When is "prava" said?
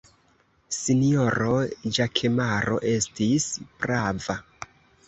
3.85-4.43